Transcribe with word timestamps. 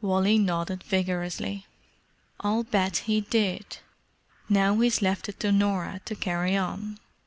Wally 0.00 0.38
nodded 0.38 0.82
vigorously. 0.82 1.66
"I'll 2.40 2.62
bet 2.64 2.96
he 3.04 3.20
did. 3.20 3.80
Now 4.48 4.80
he's 4.80 5.02
left 5.02 5.28
it 5.28 5.38
to 5.40 5.52
Norah 5.52 6.00
to 6.06 6.14
carry 6.14 6.56
on. 6.56 6.98